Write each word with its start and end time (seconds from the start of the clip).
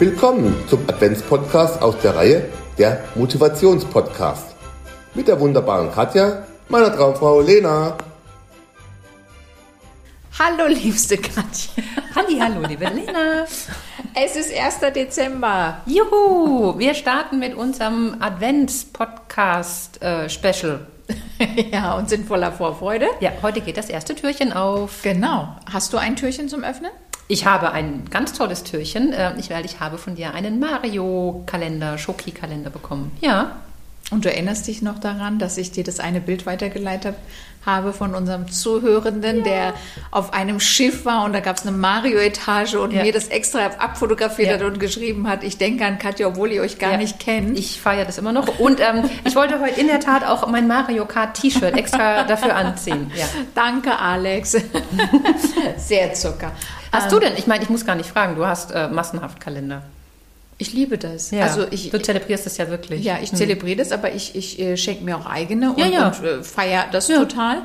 Willkommen 0.00 0.54
zum 0.68 0.88
Adventspodcast 0.88 1.82
aus 1.82 1.98
der 1.98 2.14
Reihe 2.14 2.48
der 2.78 3.02
Motivationspodcast. 3.16 4.54
Mit 5.14 5.26
der 5.26 5.40
wunderbaren 5.40 5.90
Katja, 5.90 6.46
meiner 6.68 6.94
Traumfrau 6.94 7.40
Lena. 7.40 7.98
Hallo, 10.38 10.68
liebste 10.68 11.16
Katja. 11.16 11.82
Halli, 12.14 12.38
hallo, 12.38 12.64
liebe 12.68 12.84
Lena. 12.84 13.44
Es 14.14 14.36
ist 14.36 14.56
1. 14.56 14.78
Dezember. 14.94 15.80
Juhu, 15.86 16.78
wir 16.78 16.94
starten 16.94 17.40
mit 17.40 17.56
unserem 17.56 18.18
Advents-Podcast-Special. 18.20 20.86
ja, 21.72 21.96
und 21.96 22.08
sind 22.08 22.28
voller 22.28 22.52
Vorfreude. 22.52 23.08
Ja, 23.18 23.32
heute 23.42 23.62
geht 23.62 23.76
das 23.76 23.88
erste 23.88 24.14
Türchen 24.14 24.52
auf. 24.52 25.02
Genau. 25.02 25.56
Hast 25.68 25.92
du 25.92 25.96
ein 25.96 26.14
Türchen 26.14 26.48
zum 26.48 26.62
Öffnen? 26.62 26.92
Ich 27.28 27.44
habe 27.44 27.72
ein 27.72 28.04
ganz 28.10 28.32
tolles 28.32 28.64
Türchen. 28.64 29.12
Äh, 29.12 29.38
ich, 29.38 29.50
weil 29.50 29.64
ich 29.64 29.80
habe 29.80 29.98
von 29.98 30.16
dir 30.16 30.34
einen 30.34 30.58
Mario-Kalender, 30.58 31.98
Schoki-Kalender 31.98 32.70
bekommen. 32.70 33.12
Ja. 33.20 33.58
Und 34.10 34.24
du 34.24 34.32
erinnerst 34.32 34.66
dich 34.66 34.80
noch 34.80 34.98
daran, 34.98 35.38
dass 35.38 35.58
ich 35.58 35.70
dir 35.70 35.84
das 35.84 36.00
eine 36.00 36.22
Bild 36.22 36.46
weitergeleitet 36.46 37.14
habe 37.66 37.92
von 37.92 38.14
unserem 38.14 38.50
Zuhörenden, 38.50 39.38
ja. 39.38 39.42
der 39.42 39.74
auf 40.10 40.32
einem 40.32 40.60
Schiff 40.60 41.04
war 41.04 41.24
und 41.24 41.34
da 41.34 41.40
gab 41.40 41.58
es 41.58 41.66
eine 41.66 41.76
Mario-Etage 41.76 42.76
und 42.76 42.92
ja. 42.92 43.02
mir 43.02 43.12
das 43.12 43.28
extra 43.28 43.66
abfotografiert 43.66 44.48
ja. 44.48 44.54
hat 44.54 44.62
und 44.62 44.80
geschrieben 44.80 45.28
hat, 45.28 45.44
ich 45.44 45.58
denke 45.58 45.84
an 45.84 45.98
Katja, 45.98 46.28
obwohl 46.28 46.52
ihr 46.52 46.62
euch 46.62 46.78
gar 46.78 46.96
nicht 46.96 47.18
kennt. 47.18 47.58
Ich 47.58 47.78
feiere 47.78 48.06
das 48.06 48.16
immer 48.16 48.32
noch. 48.32 48.58
Und 48.58 48.80
ähm, 48.80 49.10
ich 49.24 49.36
wollte 49.36 49.60
heute 49.60 49.78
in 49.78 49.88
der 49.88 50.00
Tat 50.00 50.24
auch 50.24 50.46
mein 50.46 50.66
Mario 50.66 51.04
Kart 51.04 51.38
T-Shirt 51.38 51.76
extra 51.76 52.22
dafür 52.24 52.56
anziehen. 52.56 53.10
Danke, 53.54 53.98
Alex. 53.98 54.56
Sehr 55.76 56.14
Zucker. 56.14 56.52
Hast 56.92 57.04
ähm, 57.04 57.10
du 57.10 57.20
denn, 57.20 57.32
ich 57.36 57.46
meine, 57.46 57.62
ich 57.62 57.70
muss 57.70 57.84
gar 57.84 57.94
nicht 57.94 58.08
fragen, 58.08 58.36
du 58.36 58.46
hast 58.46 58.70
äh, 58.70 58.88
massenhaft 58.88 59.40
Kalender. 59.40 59.82
Ich 60.60 60.72
liebe 60.72 60.98
das. 60.98 61.30
Ja, 61.30 61.44
also 61.44 61.66
ich, 61.70 61.90
du 61.90 62.02
zelebrierst 62.02 62.44
das 62.44 62.56
ja 62.56 62.68
wirklich. 62.68 63.04
Ja, 63.04 63.18
ich 63.22 63.30
hm. 63.30 63.38
zelebriere 63.38 63.76
das, 63.76 63.92
aber 63.92 64.12
ich, 64.12 64.34
ich 64.34 64.58
äh, 64.58 64.76
schenke 64.76 65.04
mir 65.04 65.16
auch 65.16 65.26
eigene 65.26 65.70
und, 65.70 65.78
ja, 65.78 65.86
ja. 65.86 66.08
und 66.08 66.24
äh, 66.24 66.42
feiere 66.42 66.86
das 66.90 67.06
total. 67.06 67.62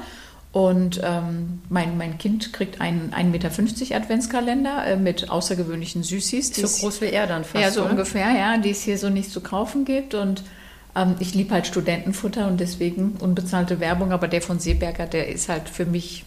Und 0.51 1.01
ähm, 1.03 1.63
mein, 1.69 1.97
mein 1.97 2.19
Kind 2.19 2.53
kriegt 2.53 2.79
einen 2.79 3.11
1,50 3.11 3.23
Meter 3.23 3.95
Adventskalender 3.95 4.85
äh, 4.85 4.97
mit 4.97 5.31
außergewöhnlichen 5.31 6.03
Süßis. 6.03 6.55
So 6.55 6.85
groß 6.85 7.01
wie 7.01 7.07
er 7.07 7.25
dann 7.25 7.43
fast. 7.43 7.63
Ja, 7.63 7.71
so 7.71 7.81
oder? 7.81 7.89
ungefähr, 7.89 8.31
ja, 8.31 8.57
die 8.59 8.69
es 8.69 8.83
hier 8.83 8.99
so 8.99 9.09
nicht 9.09 9.31
zu 9.31 9.41
kaufen 9.41 9.83
gibt. 9.83 10.13
Und 10.13 10.43
ähm, 10.95 11.15
ich 11.17 11.33
liebe 11.33 11.55
halt 11.55 11.65
Studentenfutter 11.65 12.47
und 12.47 12.59
deswegen 12.59 13.17
unbezahlte 13.19 13.79
Werbung, 13.79 14.11
aber 14.11 14.27
der 14.27 14.43
von 14.43 14.59
Seeberger, 14.59 15.07
der 15.07 15.29
ist 15.29 15.49
halt 15.49 15.69
für 15.69 15.87
mich 15.87 16.23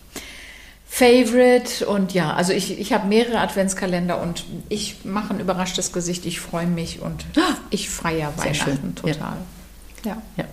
Favorite 0.89 1.85
und 1.87 2.15
ja, 2.15 2.33
also 2.35 2.53
ich, 2.53 2.79
ich 2.79 2.93
habe 2.93 3.07
mehrere 3.07 3.41
Adventskalender 3.41 4.21
und 4.21 4.45
ich 4.69 5.05
mache 5.05 5.35
ein 5.35 5.41
überraschtes 5.41 5.93
Gesicht, 5.93 6.25
ich 6.25 6.41
freue 6.41 6.67
mich 6.67 7.03
und 7.03 7.27
ich 7.71 7.91
feiere 7.91 8.33
Weihnachten 8.37 8.95
total. 8.95 9.37
Ja. 10.05 10.23
ja. 10.37 10.45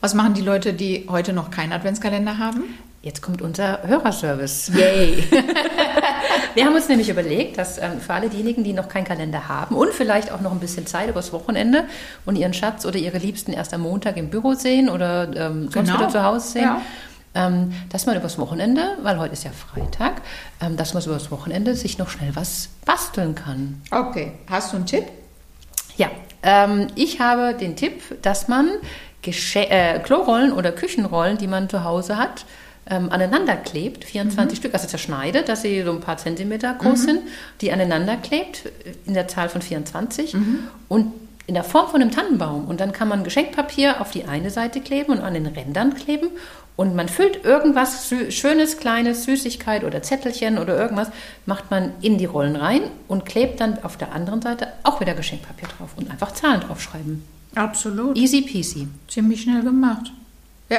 Was 0.00 0.12
machen 0.12 0.34
die 0.34 0.42
Leute, 0.42 0.74
die 0.74 1.06
heute 1.08 1.32
noch 1.32 1.50
keinen 1.50 1.72
Adventskalender 1.72 2.36
haben? 2.36 2.64
Jetzt 3.00 3.22
kommt 3.22 3.42
unser 3.42 3.86
Hörerservice. 3.86 4.70
Yay! 4.74 5.24
Wir 6.54 6.66
haben 6.66 6.74
uns 6.74 6.88
nämlich 6.88 7.08
überlegt, 7.08 7.58
dass 7.58 7.78
ähm, 7.78 8.00
für 8.00 8.14
alle 8.14 8.28
diejenigen, 8.28 8.64
die 8.64 8.72
noch 8.72 8.88
keinen 8.88 9.04
Kalender 9.04 9.48
haben 9.48 9.74
und 9.74 9.92
vielleicht 9.92 10.30
auch 10.30 10.40
noch 10.40 10.52
ein 10.52 10.60
bisschen 10.60 10.86
Zeit 10.86 11.08
übers 11.08 11.32
Wochenende 11.32 11.84
und 12.26 12.36
ihren 12.36 12.54
Schatz 12.54 12.86
oder 12.86 12.96
ihre 12.96 13.18
Liebsten 13.18 13.52
erst 13.52 13.74
am 13.74 13.80
Montag 13.80 14.16
im 14.16 14.30
Büro 14.30 14.54
sehen 14.54 14.88
oder 14.88 15.24
ähm, 15.34 15.70
sonst 15.70 15.88
genau. 15.88 16.00
wieder 16.00 16.08
zu 16.10 16.22
Hause 16.22 16.48
sehen, 16.48 16.62
ja 16.62 16.82
dass 17.34 18.06
man 18.06 18.16
übers 18.16 18.38
Wochenende, 18.38 18.96
weil 19.02 19.18
heute 19.18 19.32
ist 19.32 19.42
ja 19.42 19.50
Freitag, 19.50 20.22
ähm, 20.60 20.76
dass 20.76 20.94
man 20.94 21.02
übers 21.02 21.32
Wochenende 21.32 21.74
sich 21.74 21.98
noch 21.98 22.08
schnell 22.08 22.36
was 22.36 22.68
basteln 22.84 23.34
kann. 23.34 23.82
Okay, 23.90 24.32
hast 24.48 24.72
du 24.72 24.76
einen 24.76 24.86
Tipp? 24.86 25.04
Ja, 25.96 26.10
ähm, 26.44 26.88
ich 26.94 27.20
habe 27.20 27.54
den 27.54 27.74
Tipp, 27.74 28.22
dass 28.22 28.46
man 28.46 28.70
Gesche 29.22 29.68
äh, 29.68 29.98
Klorollen 29.98 30.52
oder 30.52 30.70
Küchenrollen, 30.70 31.38
die 31.38 31.46
man 31.48 31.68
zu 31.68 31.82
Hause 31.82 32.18
hat, 32.18 32.44
ähm, 32.88 33.10
aneinander 33.10 33.56
klebt, 33.56 34.04
24 34.04 34.58
mhm. 34.58 34.60
Stück, 34.60 34.74
also 34.74 34.86
zerschneidet, 34.86 35.48
dass 35.48 35.62
sie 35.62 35.82
so 35.82 35.90
ein 35.90 36.00
paar 36.00 36.18
Zentimeter 36.18 36.74
groß 36.74 37.02
mhm. 37.02 37.06
sind, 37.06 37.20
die 37.60 37.72
aneinander 37.72 38.16
klebt, 38.16 38.64
in 39.06 39.14
der 39.14 39.26
Zahl 39.26 39.48
von 39.48 39.62
24 39.62 40.34
mhm. 40.34 40.68
und 40.88 41.12
in 41.46 41.54
der 41.54 41.64
Form 41.64 41.88
von 41.88 42.00
einem 42.00 42.10
Tannenbaum. 42.10 42.66
Und 42.66 42.80
dann 42.80 42.92
kann 42.92 43.08
man 43.08 43.24
Geschenkpapier 43.24 44.00
auf 44.00 44.10
die 44.10 44.24
eine 44.24 44.50
Seite 44.50 44.80
kleben 44.80 45.12
und 45.12 45.20
an 45.20 45.34
den 45.34 45.46
Rändern 45.46 45.94
kleben 45.94 46.28
und 46.76 46.96
man 46.96 47.08
füllt 47.08 47.44
irgendwas 47.44 48.12
Schönes, 48.30 48.78
Kleines, 48.78 49.24
Süßigkeit 49.24 49.84
oder 49.84 50.02
Zettelchen 50.02 50.58
oder 50.58 50.76
irgendwas, 50.76 51.08
macht 51.46 51.70
man 51.70 51.92
in 52.00 52.18
die 52.18 52.24
Rollen 52.24 52.56
rein 52.56 52.82
und 53.06 53.24
klebt 53.24 53.60
dann 53.60 53.82
auf 53.84 53.96
der 53.96 54.12
anderen 54.12 54.42
Seite 54.42 54.68
auch 54.82 55.00
wieder 55.00 55.14
Geschenkpapier 55.14 55.68
drauf 55.68 55.90
und 55.96 56.10
einfach 56.10 56.32
Zahlen 56.32 56.60
draufschreiben. 56.60 57.22
Absolut. 57.54 58.16
Easy 58.16 58.42
peasy. 58.42 58.88
Ziemlich 59.06 59.42
schnell 59.42 59.62
gemacht. 59.62 60.10
Ja, 60.68 60.78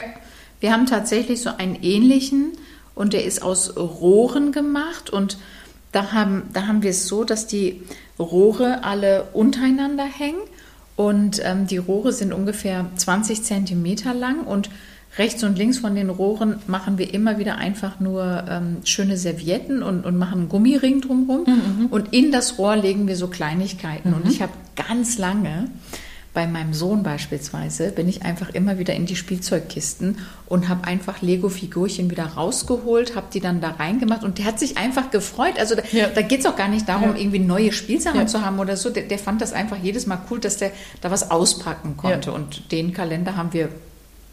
wir 0.59 0.73
haben 0.73 0.85
tatsächlich 0.85 1.41
so 1.41 1.51
einen 1.57 1.75
ähnlichen 1.81 2.51
und 2.93 3.13
der 3.13 3.23
ist 3.23 3.41
aus 3.41 3.77
Rohren 3.77 4.51
gemacht 4.51 5.09
und 5.09 5.37
da 5.93 6.11
haben, 6.11 6.49
da 6.51 6.67
haben 6.67 6.83
wir 6.83 6.89
es 6.89 7.07
so, 7.07 7.23
dass 7.23 7.47
die 7.47 7.81
Rohre 8.19 8.83
alle 8.83 9.29
untereinander 9.31 10.03
hängen 10.03 10.41
und 10.95 11.41
ähm, 11.43 11.67
die 11.67 11.77
Rohre 11.77 12.13
sind 12.13 12.33
ungefähr 12.33 12.85
20 12.95 13.43
Zentimeter 13.43 14.13
lang 14.13 14.45
und 14.45 14.69
rechts 15.17 15.43
und 15.43 15.57
links 15.57 15.77
von 15.77 15.95
den 15.95 16.09
Rohren 16.09 16.57
machen 16.67 16.97
wir 16.97 17.13
immer 17.13 17.37
wieder 17.37 17.57
einfach 17.57 17.99
nur 17.99 18.45
ähm, 18.49 18.77
schöne 18.83 19.17
Servietten 19.17 19.81
und, 19.81 20.05
und 20.05 20.17
machen 20.17 20.39
einen 20.39 20.49
Gummiring 20.49 21.01
drumherum. 21.01 21.45
Mhm. 21.45 21.85
Und 21.87 22.13
in 22.13 22.31
das 22.31 22.57
Rohr 22.57 22.75
legen 22.75 23.07
wir 23.07 23.15
so 23.15 23.27
Kleinigkeiten. 23.27 24.09
Mhm. 24.09 24.15
Und 24.15 24.31
ich 24.31 24.41
habe 24.41 24.51
ganz 24.75 25.17
lange 25.17 25.69
bei 26.35 26.45
meinem 26.45 26.73
Sohn 26.73 27.01
beispielsweise 27.01 27.91
bin 27.91 28.07
ich 28.07 28.21
einfach 28.21 28.49
immer 28.49 28.77
wieder 28.77 28.93
in 28.93 29.07
die 29.07 29.15
Spielzeugkisten 29.15 30.19
und 30.45 30.69
habe 30.69 30.85
einfach 30.85 31.21
Lego-Figurchen 31.21 32.11
wieder 32.11 32.25
rausgeholt, 32.25 33.15
habe 33.15 33.27
die 33.33 33.39
dann 33.39 33.61
da 33.61 33.71
reingemacht 33.71 34.23
und 34.23 34.37
der 34.37 34.45
hat 34.45 34.59
sich 34.59 34.77
einfach 34.77 35.09
gefreut. 35.09 35.57
Also 35.57 35.73
da, 35.75 35.81
ja. 35.91 36.07
da 36.13 36.21
geht 36.21 36.41
es 36.41 36.45
auch 36.45 36.55
gar 36.55 36.67
nicht 36.67 36.87
darum, 36.87 37.11
ja. 37.11 37.15
irgendwie 37.15 37.39
neue 37.39 37.71
Spielsachen 37.71 38.19
ja. 38.19 38.27
zu 38.27 38.45
haben 38.45 38.59
oder 38.59 38.77
so. 38.77 38.91
Der, 38.91 39.03
der, 39.03 39.17
fand 39.17 39.41
das 39.41 39.53
einfach 39.53 39.77
jedes 39.81 40.05
Mal 40.05 40.19
cool, 40.29 40.39
dass 40.39 40.57
der 40.57 40.71
da 41.01 41.09
was 41.09 41.31
auspacken 41.31 41.97
konnte. 41.97 42.31
Und 42.31 42.71
den 42.71 42.93
Kalender 42.93 43.37
haben 43.37 43.53
wir 43.53 43.69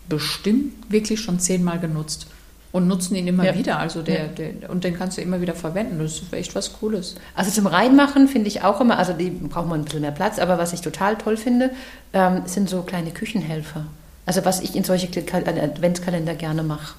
bestimmt 0.09 0.75
wirklich 0.91 1.21
schon 1.21 1.39
zehnmal 1.39 1.79
genutzt 1.79 2.27
und 2.73 2.89
nutzen 2.89 3.15
ihn 3.15 3.29
immer 3.29 3.45
ja. 3.45 3.55
wieder. 3.55 3.79
Also 3.79 4.03
der, 4.03 4.29
der, 4.29 4.71
und 4.71 4.83
den 4.83 4.99
kannst 4.99 5.19
du 5.19 5.23
immer 5.23 5.41
wieder 5.41 5.55
verwenden. 5.55 5.99
Das 5.99 6.15
ist 6.15 6.33
echt 6.33 6.55
was 6.55 6.73
Cooles. 6.73 7.15
Also 7.35 7.51
zum 7.51 7.67
Reinmachen 7.67 8.29
finde 8.29 8.49
ich 8.49 8.63
auch 8.63 8.81
immer, 8.81 8.99
also 8.99 9.13
die 9.13 9.31
braucht 9.31 9.69
man 9.69 9.81
ein 9.81 9.85
bisschen 9.85 10.01
mehr 10.01 10.11
Platz, 10.11 10.39
aber 10.39 10.59
was 10.59 10.73
ich 10.73 10.81
total 10.81 11.17
toll 11.17 11.37
finde, 11.37 11.71
ähm, 12.15 12.43
sind 12.47 12.71
so 12.71 12.83
kleine 12.83 13.11
Küchenhelfer. 13.11 13.85
Also 14.25 14.45
was 14.45 14.61
ich 14.61 14.75
in 14.75 14.85
solche 14.85 15.09
Adventskalender 15.09 16.35
gerne 16.35 16.63
mache. 16.63 16.95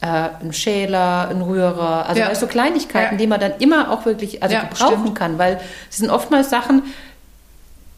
Äh, 0.00 0.30
ein 0.40 0.52
Schäler, 0.52 1.28
ein 1.28 1.42
Rührer, 1.42 2.06
also 2.08 2.20
ja. 2.20 2.34
so 2.34 2.48
Kleinigkeiten, 2.48 3.14
ja. 3.14 3.18
die 3.18 3.26
man 3.28 3.38
dann 3.38 3.52
immer 3.60 3.92
auch 3.92 4.06
wirklich 4.06 4.42
also 4.42 4.56
ja, 4.56 4.62
gebrauchen 4.64 5.00
stimmt. 5.00 5.14
kann, 5.18 5.38
weil 5.38 5.60
es 5.90 5.98
sind 5.98 6.10
oftmals 6.10 6.50
Sachen, 6.50 6.82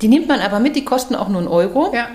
die 0.03 0.09
nimmt 0.09 0.29
man 0.29 0.41
aber 0.41 0.61
mit, 0.61 0.77
die 0.77 0.85
kosten 0.85 1.15
auch 1.15 1.29
nur 1.29 1.41
einen 1.41 1.49
Euro. 1.49 1.95
Ja 1.95 2.09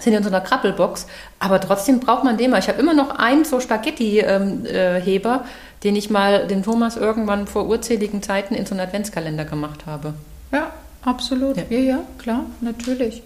sind 0.00 0.14
in 0.14 0.22
so 0.22 0.28
einer 0.28 0.40
Krabbelbox, 0.40 1.06
aber 1.38 1.60
trotzdem 1.60 2.00
braucht 2.00 2.24
man 2.24 2.36
den 2.36 2.50
mal. 2.50 2.58
Ich 2.58 2.68
habe 2.68 2.80
immer 2.80 2.94
noch 2.94 3.10
einen 3.10 3.44
so 3.44 3.60
Spaghetti-Heber, 3.60 5.34
ähm, 5.34 5.40
äh, 5.40 5.84
den 5.84 5.96
ich 5.96 6.10
mal 6.10 6.46
dem 6.46 6.62
Thomas 6.62 6.96
irgendwann 6.96 7.46
vor 7.46 7.66
urzähligen 7.66 8.22
Zeiten 8.22 8.54
in 8.54 8.66
so 8.66 8.72
einen 8.72 8.80
Adventskalender 8.80 9.44
gemacht 9.44 9.86
habe. 9.86 10.14
Ja, 10.52 10.72
absolut. 11.02 11.56
Ja, 11.56 11.64
ja, 11.70 11.78
ja 11.78 11.98
klar, 12.18 12.46
natürlich. 12.60 13.22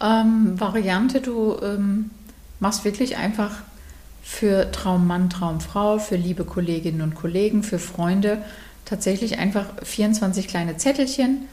Ähm, 0.00 0.58
Variante, 0.58 1.20
du 1.20 1.56
ähm, 1.62 2.10
machst 2.60 2.84
wirklich 2.84 3.16
einfach 3.16 3.50
für 4.22 4.70
Traummann, 4.70 5.30
Traumfrau, 5.30 5.98
für 5.98 6.16
liebe 6.16 6.44
Kolleginnen 6.44 7.02
und 7.02 7.14
Kollegen, 7.14 7.62
für 7.62 7.78
Freunde 7.78 8.38
tatsächlich 8.84 9.38
einfach 9.38 9.66
24 9.82 10.48
kleine 10.48 10.76
Zettelchen 10.76 11.48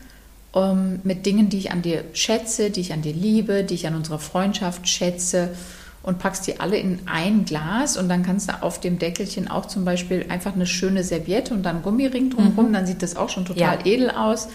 um, 0.51 0.63
ähm, 0.63 0.99
mit 1.03 1.25
Dingen, 1.25 1.49
die 1.49 1.57
ich 1.57 1.71
an 1.71 1.81
dir 1.81 2.03
schätze, 2.13 2.69
die 2.69 2.81
ich 2.81 2.93
an 2.93 3.01
dir 3.01 3.13
liebe, 3.13 3.63
die 3.63 3.75
ich 3.75 3.87
an 3.87 3.95
unserer 3.95 4.19
Freundschaft 4.19 4.87
schätze 4.87 5.49
und 6.01 6.17
packst 6.19 6.47
die 6.47 6.59
alle 6.59 6.77
in 6.77 6.99
ein 7.05 7.45
Glas 7.45 7.97
und 7.97 8.09
dann 8.09 8.23
kannst 8.23 8.49
du 8.49 8.63
auf 8.63 8.79
dem 8.79 8.99
Deckelchen 8.99 9.47
auch 9.47 9.65
zum 9.65 9.85
Beispiel 9.85 10.25
einfach 10.29 10.55
eine 10.55 10.65
schöne 10.65 11.03
Serviette 11.03 11.53
und 11.53 11.63
dann 11.63 11.81
Gummiring 11.81 12.29
drumherum, 12.29 12.69
mhm. 12.69 12.73
dann 12.73 12.85
sieht 12.85 13.03
das 13.03 13.15
auch 13.15 13.29
schon 13.29 13.45
total 13.45 13.79
ja. 13.79 13.85
edel 13.85 14.09
aus. 14.11 14.47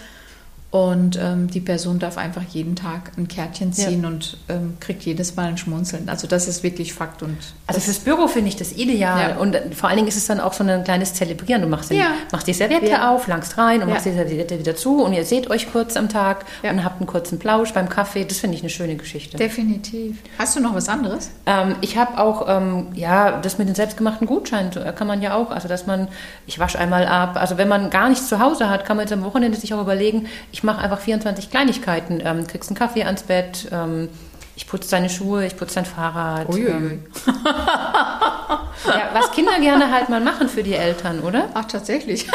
Und 0.74 1.16
ähm, 1.22 1.46
die 1.46 1.60
Person 1.60 2.00
darf 2.00 2.18
einfach 2.18 2.42
jeden 2.50 2.74
Tag 2.74 3.12
ein 3.16 3.28
Kärtchen 3.28 3.72
ziehen 3.72 4.02
ja. 4.02 4.08
und 4.08 4.38
ähm, 4.48 4.76
kriegt 4.80 5.04
jedes 5.04 5.36
Mal 5.36 5.44
ein 5.44 5.56
Schmunzeln. 5.56 6.08
Also 6.08 6.26
das 6.26 6.48
ist 6.48 6.64
wirklich 6.64 6.94
Fakt. 6.94 7.22
Und 7.22 7.36
also 7.68 7.80
fürs 7.80 8.00
Büro 8.00 8.26
finde 8.26 8.48
ich 8.48 8.56
das 8.56 8.72
ideal. 8.72 9.30
Ja. 9.30 9.36
Und 9.36 9.56
vor 9.72 9.88
allen 9.88 9.98
Dingen 9.98 10.08
ist 10.08 10.16
es 10.16 10.26
dann 10.26 10.40
auch 10.40 10.52
so 10.52 10.64
ein 10.64 10.82
kleines 10.82 11.14
Zelebrieren. 11.14 11.62
Du 11.62 11.68
machst, 11.68 11.90
den, 11.90 11.98
ja. 11.98 12.14
machst 12.32 12.48
die 12.48 12.52
Serviette 12.54 13.08
auf, 13.08 13.28
langst 13.28 13.56
rein 13.56 13.84
und 13.84 13.88
machst 13.88 14.06
die 14.06 14.14
Serviette 14.14 14.58
wieder 14.58 14.74
zu 14.74 15.00
und 15.00 15.12
ihr 15.12 15.24
seht 15.24 15.48
euch 15.48 15.70
kurz 15.70 15.96
am 15.96 16.08
Tag 16.08 16.44
und 16.68 16.82
habt 16.82 17.00
einen 17.00 17.06
kurzen 17.06 17.38
Plausch 17.38 17.72
beim 17.72 17.88
Kaffee. 17.88 18.24
Das 18.24 18.38
finde 18.38 18.56
ich 18.56 18.62
eine 18.64 18.70
schöne 18.70 18.96
Geschichte. 18.96 19.36
Definitiv. 19.36 20.16
Hast 20.38 20.56
du 20.56 20.60
noch 20.60 20.74
was 20.74 20.88
anderes? 20.88 21.30
Ähm, 21.46 21.76
ich 21.82 21.96
habe 21.96 22.18
auch, 22.18 22.48
ähm, 22.48 22.88
ja, 22.94 23.38
das 23.40 23.58
mit 23.58 23.68
den 23.68 23.76
selbstgemachten 23.76 24.26
Gutscheinen 24.26 24.72
kann 24.96 25.06
man 25.06 25.22
ja 25.22 25.36
auch, 25.36 25.52
also 25.52 25.68
dass 25.68 25.86
man, 25.86 26.08
ich 26.48 26.58
wasche 26.58 26.80
einmal 26.80 27.06
ab. 27.06 27.36
Also 27.36 27.58
wenn 27.58 27.68
man 27.68 27.90
gar 27.90 28.08
nichts 28.08 28.28
zu 28.28 28.40
Hause 28.40 28.68
hat, 28.68 28.84
kann 28.84 28.96
man 28.96 29.04
jetzt 29.06 29.12
am 29.12 29.22
Wochenende 29.22 29.56
sich 29.56 29.72
auch 29.72 29.80
überlegen, 29.80 30.26
ich 30.50 30.63
mache 30.64 30.78
einfach 30.78 31.00
24 31.00 31.50
Kleinigkeiten. 31.50 32.20
Ähm, 32.24 32.46
kriegst 32.46 32.70
einen 32.70 32.78
Kaffee 32.78 33.04
ans 33.04 33.22
Bett, 33.22 33.68
ähm, 33.70 34.08
ich 34.56 34.68
putze 34.68 34.90
deine 34.90 35.10
Schuhe, 35.10 35.44
ich 35.46 35.56
putze 35.56 35.76
dein 35.76 35.84
Fahrrad. 35.84 36.48
Ähm, 36.54 37.04
ja, 37.26 39.10
was 39.12 39.32
Kinder 39.32 39.58
gerne 39.60 39.90
halt 39.90 40.08
mal 40.08 40.20
machen 40.20 40.48
für 40.48 40.62
die 40.62 40.74
Eltern, 40.74 41.20
oder? 41.20 41.48
Ach, 41.54 41.64
tatsächlich. 41.64 42.28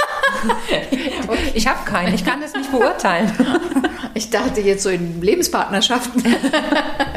ich 1.53 1.67
habe 1.67 1.79
keinen, 1.85 2.13
ich 2.13 2.25
kann 2.25 2.41
das 2.41 2.53
nicht 2.53 2.71
beurteilen. 2.71 3.31
Ich 4.15 4.31
dachte 4.31 4.59
jetzt 4.59 4.83
so 4.83 4.89
in 4.89 5.21
Lebenspartnerschaften. 5.21 6.23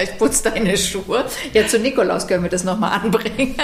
ich 0.01 0.19
putze 0.19 0.51
deine 0.51 0.77
Schuhe. 0.77 1.25
Ja, 1.53 1.67
zu 1.67 1.79
Nikolaus 1.81 2.29
können 2.29 2.43
wir 2.45 2.51
das 2.51 2.65
nochmal 2.65 2.93
anbringen. 2.93 3.57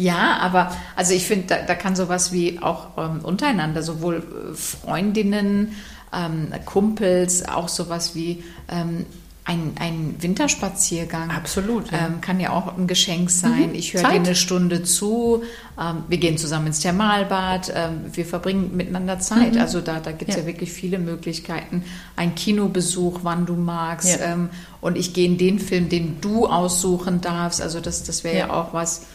Ja, 0.00 0.38
aber 0.38 0.74
also 0.96 1.12
ich 1.12 1.26
finde, 1.26 1.46
da, 1.48 1.62
da, 1.62 1.74
kann 1.74 1.94
sowas 1.94 2.32
wie 2.32 2.58
auch 2.60 2.96
ähm, 2.96 3.20
untereinander, 3.22 3.82
sowohl 3.82 4.16
äh, 4.16 4.54
Freundinnen, 4.54 5.76
ähm, 6.12 6.52
Kumpels, 6.64 7.46
auch 7.46 7.68
sowas 7.68 8.14
wie 8.14 8.42
ähm, 8.68 9.06
ein, 9.44 9.72
ein 9.80 10.14
Winterspaziergang. 10.20 11.30
Absolut. 11.30 11.90
Ja. 11.90 12.06
Ähm, 12.06 12.20
kann 12.20 12.38
ja 12.40 12.50
auch 12.50 12.76
ein 12.76 12.86
Geschenk 12.86 13.30
sein. 13.30 13.70
Mhm. 13.70 13.74
Ich 13.74 13.94
höre 13.94 14.02
dir 14.02 14.08
eine 14.10 14.34
Stunde 14.34 14.84
zu. 14.84 15.42
Ähm, 15.78 16.04
wir 16.08 16.18
gehen 16.18 16.38
zusammen 16.38 16.68
ins 16.68 16.80
Thermalbad. 16.80 17.72
Ähm, 17.74 18.04
wir 18.12 18.24
verbringen 18.24 18.76
miteinander 18.76 19.18
Zeit. 19.18 19.54
Mhm. 19.54 19.60
Also 19.60 19.80
da, 19.80 19.98
da 19.98 20.12
gibt 20.12 20.30
es 20.30 20.36
ja. 20.36 20.42
ja. 20.42 20.46
wirklich 20.46 20.72
viele 20.72 20.98
Möglichkeiten. 20.98 21.84
Ein 22.16 22.34
Kinobesuch, 22.34 23.20
wann 23.22 23.44
du 23.44 23.54
magst. 23.54 24.20
Ja. 24.20 24.32
Ähm, 24.32 24.50
und 24.80 24.96
ich 24.96 25.14
gehe 25.14 25.26
in 25.26 25.36
den 25.36 25.58
Film, 25.58 25.88
den 25.88 26.20
du 26.20 26.46
aussuchen 26.46 27.20
darfst. 27.20 27.60
Also 27.60 27.80
das, 27.80 28.04
das 28.04 28.24
wäre 28.24 28.38
ja. 28.38 28.50
auch 28.50 28.72
was. 28.72 29.06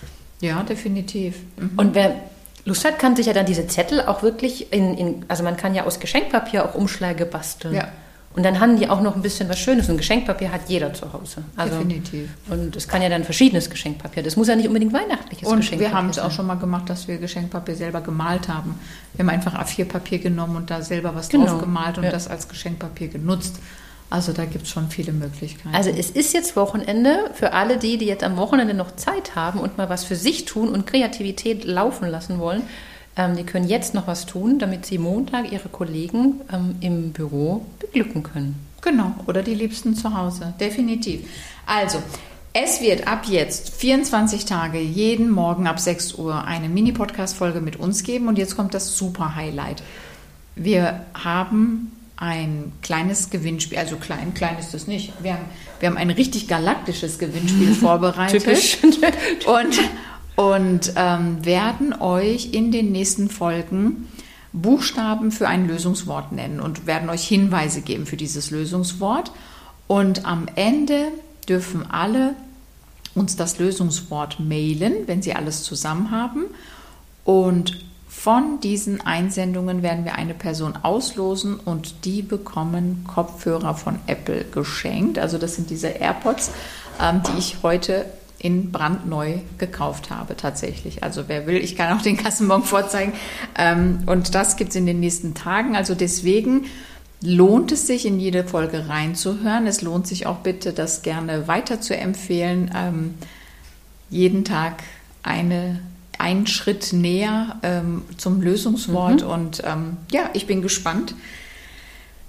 Ja, 0.42 0.64
definitiv. 0.64 1.36
Mhm. 1.58 1.72
Und 1.78 1.96
wer 1.96 2.16
Lust 2.66 2.84
hat, 2.86 3.00
kann 3.00 3.16
sich 3.16 3.28
ja 3.28 3.34
dann 3.34 3.46
diese 3.46 3.68
Zettel 3.68 4.02
auch 4.02 4.24
wirklich 4.24 4.74
in, 4.74 4.98
in, 4.98 5.26
also 5.28 5.44
man 5.44 5.56
kann 5.56 5.76
ja 5.76 5.86
aus 5.86 6.00
Geschenkpapier 6.00 6.66
auch 6.66 6.76
Umschläge 6.76 7.26
basteln. 7.26 7.76
Ja. 7.76 7.88
Und 8.36 8.44
dann 8.44 8.60
haben 8.60 8.78
die 8.78 8.90
auch 8.90 9.02
noch 9.02 9.16
ein 9.16 9.22
bisschen 9.22 9.48
was 9.48 9.60
Schönes. 9.60 9.90
Ein 9.90 9.96
Geschenkpapier 9.96 10.52
hat 10.52 10.62
jeder 10.68 10.94
zu 10.94 11.14
Hause. 11.14 11.44
Also, 11.56 11.78
Definitiv. 11.78 12.30
Und 12.50 12.76
es 12.76 12.86
kann 12.86 13.02
ja 13.02 13.08
dann 13.08 13.24
verschiedenes 13.24 13.70
Geschenkpapier. 13.70 14.24
Das 14.24 14.36
muss 14.36 14.50
ja 14.50 14.58
nicht 14.58 14.68
unbedingt 14.68 14.92
weihnachtliches 14.92 15.48
und 15.48 15.58
Geschenkpapier 15.58 15.92
wir 15.92 15.98
haben 15.98 16.10
es 16.10 16.20
auch 16.20 16.32
schon 16.32 16.46
mal 16.46 16.56
gemacht, 16.56 16.90
dass 16.90 17.08
wir 17.08 17.18
Geschenkpapier 17.18 17.76
selber 17.76 18.02
gemalt 18.02 18.50
haben. 18.50 18.78
Wir 19.14 19.26
haben 19.26 19.30
einfach 19.30 19.54
A4-Papier 19.56 20.20
genommen 20.20 20.58
und 20.58 20.70
da 20.70 20.82
selber 20.82 21.16
was 21.16 21.30
genau. 21.30 21.46
drauf 21.46 21.62
gemalt 21.62 21.98
und 21.98 22.04
ja. 22.04 22.12
das 22.12 22.28
als 22.28 22.50
Geschenkpapier 22.50 23.08
genutzt. 23.08 23.58
Also 24.10 24.34
da 24.34 24.46
gibt 24.46 24.66
es 24.66 24.70
schon 24.70 24.90
viele 24.90 25.12
Möglichkeiten. 25.12 25.74
Also 25.74 25.90
es 25.90 26.10
ist 26.10 26.34
jetzt 26.34 26.56
Wochenende 26.56 27.32
für 27.34 27.54
alle 27.54 27.78
die, 27.78 27.98
die 27.98 28.06
jetzt 28.06 28.24
am 28.24 28.38
Wochenende 28.38 28.74
noch 28.74 28.96
Zeit 28.96 29.36
haben 29.36 29.60
und 29.60 29.78
mal 29.78 29.90
was 29.90 30.04
für 30.04 30.16
sich 30.16 30.46
tun 30.46 30.70
und 30.70 30.86
Kreativität 30.86 31.66
laufen 31.66 32.08
lassen 32.08 32.40
wollen. 32.40 32.62
Ähm, 33.18 33.36
die 33.36 33.44
können 33.44 33.68
jetzt 33.68 33.94
noch 33.94 34.08
was 34.08 34.26
tun, 34.26 34.60
damit 34.60 34.86
sie 34.86 34.98
Montag 34.98 35.52
ihre 35.52 35.70
Kollegen 35.70 36.42
ähm, 36.52 36.76
im 36.82 37.12
Büro 37.14 37.66
beglücken 37.80 38.24
können. 38.24 38.56
Genau, 38.82 39.16
oder 39.26 39.42
die 39.42 39.56
Liebsten 39.56 39.96
zu 39.96 40.16
Hause, 40.16 40.54
definitiv. 40.60 41.28
Also, 41.66 41.98
es 42.54 42.82
wird 42.82 43.08
ab 43.08 43.26
jetzt 43.28 43.74
24 43.76 44.46
Tage 44.46 44.80
jeden 44.80 45.30
Morgen 45.32 45.68
ab 45.68 45.80
6 45.80 46.14
Uhr 46.14 46.46
eine 46.46 46.70
Mini-Podcast-Folge 46.70 47.62
mit 47.62 47.78
uns 47.78 48.04
geben 48.04 48.28
und 48.28 48.38
jetzt 48.38 48.56
kommt 48.56 48.74
das 48.74 48.96
super 48.96 49.36
Highlight. 49.36 49.82
Wir 50.56 51.02
haben 51.14 51.92
ein 52.18 52.72
kleines 52.82 53.30
Gewinnspiel, 53.30 53.78
also 53.78 53.98
klein, 53.98 54.34
klein 54.34 54.58
ist 54.58 54.74
das 54.74 54.88
nicht. 54.88 55.12
Wir 55.22 55.34
haben, 55.34 55.46
wir 55.80 55.90
haben 55.90 55.98
ein 55.98 56.10
richtig 56.10 56.48
galaktisches 56.48 57.20
Gewinnspiel 57.20 57.74
vorbereitet. 57.74 58.44
Typisch. 58.44 58.78
Und, 59.46 59.80
und 60.38 60.94
ähm, 60.98 61.46
werden 61.46 61.94
euch 61.94 62.54
in 62.54 62.72
den 62.72 62.92
nächsten 62.92 63.30
Folgen 63.30 64.10
Buchstaben 64.52 65.32
für 65.32 65.48
ein 65.48 65.68
Lösungswort 65.68 66.34
nennen 66.34 66.60
und 66.60 66.86
werden 66.86 67.10
euch 67.10 67.26
Hinweise 67.26 67.82
geben 67.82 68.06
für 68.06 68.18
dieses 68.18 68.52
Lösungswort. 68.52 69.32
Und 69.88 70.26
am 70.26 70.48
Ende 70.56 71.08
dürfen 71.48 71.90
alle 71.90 72.36
uns 73.14 73.38
das 73.38 73.60
Lösungswort 73.60 74.40
mailen, 74.40 74.94
wenn 75.08 75.22
sie 75.22 75.34
alles 75.34 75.64
zusammen 75.64 76.12
haben. 76.12 76.46
Und 77.24 77.86
von 78.18 78.60
diesen 78.60 79.02
Einsendungen 79.02 79.84
werden 79.84 80.04
wir 80.04 80.16
eine 80.16 80.34
Person 80.34 80.74
auslosen 80.82 81.60
und 81.60 82.06
die 82.06 82.24
bekommen 82.24 83.06
Kopfhörer 83.06 83.76
von 83.76 84.00
Apple 84.08 84.46
geschenkt. 84.46 85.20
Also 85.20 85.38
das 85.38 85.56
sind 85.56 85.70
diese 85.70 85.90
AirPods, 85.90 86.50
ähm, 87.00 87.22
die 87.22 87.38
ich 87.38 87.58
heute 87.62 88.06
in 88.40 88.72
brandneu 88.72 89.40
gekauft 89.60 90.10
habe 90.10 90.36
tatsächlich. 90.36 91.04
Also 91.04 91.26
wer 91.28 91.46
will, 91.46 91.58
ich 91.58 91.76
kann 91.76 91.96
auch 91.96 92.02
den 92.02 92.18
Kassenbon 92.18 92.64
vorzeigen. 92.64 93.14
Ähm, 93.58 94.00
und 94.08 94.34
das 94.34 94.56
gibt 94.58 94.72
es 94.72 94.76
in 94.76 94.88
den 94.88 95.02
nächsten 95.02 95.36
Tagen. 95.36 95.76
Also 95.76 95.94
deswegen 95.94 96.66
lohnt 97.22 97.72
es 97.74 97.86
sich, 97.86 98.08
in 98.08 98.20
jede 98.20 98.44
Folge 98.44 98.90
reinzuhören. 98.90 99.68
Es 99.68 99.84
lohnt 99.84 100.08
sich 100.08 100.26
auch 100.26 100.38
bitte, 100.38 100.74
das 100.74 101.04
gerne 101.04 101.48
weiter 101.48 101.80
zu 101.80 101.96
empfehlen. 101.96 102.72
Ähm, 102.76 103.14
jeden 104.10 104.46
Tag 104.46 104.82
eine 105.22 105.82
einen 106.26 106.48
Schritt 106.48 106.92
näher 106.92 107.58
ähm, 107.62 108.02
zum 108.18 108.42
Lösungswort. 108.42 109.22
Mhm. 109.22 109.30
Und 109.30 109.64
ähm, 109.64 109.98
ja, 110.12 110.30
ich 110.34 110.48
bin 110.48 110.64
gespannt, 110.64 111.14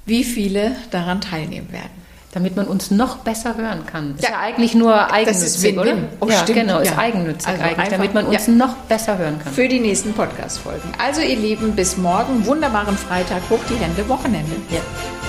wie 0.04 0.22
viele 0.22 0.76
daran 0.90 1.20
teilnehmen 1.20 1.72
werden 1.72 2.06
damit 2.32 2.54
man 2.54 2.66
uns 2.66 2.90
noch 2.90 3.16
besser 3.20 3.56
hören 3.56 3.86
kann. 3.86 4.14
Ist 4.16 4.24
ja, 4.24 4.32
ja 4.32 4.40
eigentlich 4.40 4.74
nur 4.74 5.10
eigennützig, 5.10 5.78
oder? 5.78 5.96
Oh, 6.20 6.28
ja, 6.28 6.42
stimmt. 6.42 6.58
genau, 6.58 6.80
ist 6.80 6.90
ja. 6.90 6.98
eigennützig 6.98 7.48
also 7.48 7.62
eigentlich, 7.62 7.78
einfach, 7.78 7.92
damit 7.92 8.12
man 8.12 8.26
uns 8.26 8.46
ja. 8.46 8.52
noch 8.52 8.74
besser 8.74 9.16
hören 9.16 9.38
kann. 9.42 9.54
Für 9.54 9.66
die 9.68 9.80
nächsten 9.80 10.12
Podcast-Folgen. 10.12 10.92
Also 10.98 11.22
ihr 11.22 11.36
Lieben, 11.36 11.74
bis 11.74 11.96
morgen, 11.96 12.44
wunderbaren 12.44 12.98
Freitag, 12.98 13.40
hoch 13.48 13.60
die 13.70 13.76
Hände, 13.76 14.06
Wochenende. 14.10 14.52
Ja. 14.70 15.25